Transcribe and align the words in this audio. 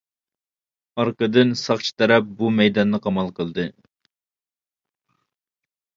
ئارقىدىن 1.01 1.53
ساقچى 1.65 1.93
تەرەپ 2.03 2.33
بۇ 2.41 2.51
مەيداننى 2.61 3.03
قامال 3.07 3.33
قىلدى. 3.41 3.69